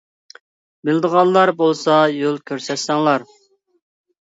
[0.89, 3.31] بىلىدىغانلار بولسا يول كۆرسەتسەڭلار.